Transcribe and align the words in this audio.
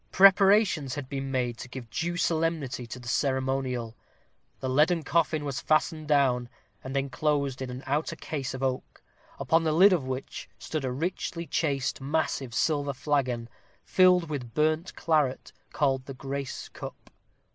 Preparations 0.11 0.95
had 0.95 1.07
been 1.07 1.29
made 1.29 1.59
to 1.59 1.69
give 1.69 1.87
due 1.91 2.17
solemnity 2.17 2.87
to 2.87 2.97
the 2.97 3.07
ceremonial. 3.07 3.95
The 4.59 4.67
leaden 4.67 5.03
coffin 5.03 5.45
was 5.45 5.61
fastened 5.61 6.07
down, 6.07 6.49
and 6.83 6.97
enclosed 6.97 7.61
in 7.61 7.69
an 7.69 7.83
outer 7.85 8.15
case 8.15 8.55
of 8.55 8.63
oak, 8.63 9.03
upon 9.37 9.63
the 9.63 9.71
lid 9.71 9.93
of 9.93 10.03
which 10.03 10.49
stood 10.57 10.85
a 10.85 10.91
richly 10.91 11.45
chased 11.45 12.01
massive 12.01 12.51
silver 12.55 12.93
flagon, 12.93 13.47
filled 13.85 14.27
with 14.27 14.55
burnt 14.55 14.95
claret, 14.95 15.53
called 15.71 16.07
the 16.07 16.15
grace 16.15 16.67
cup. 16.69 17.11